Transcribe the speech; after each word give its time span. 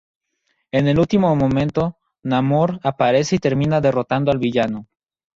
En 0.71 0.87
el 0.87 0.97
último 0.99 1.35
momento 1.35 1.95
Namor 2.23 2.79
aparece 2.81 3.35
y 3.35 3.37
termina 3.37 3.81
derrotando 3.81 4.31
al 4.31 4.39
villano. 4.39 4.87